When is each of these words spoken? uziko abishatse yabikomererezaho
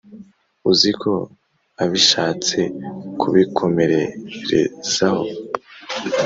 uziko 0.71 1.09
abishatse 1.83 2.57
yabikomererezaho 3.23 5.23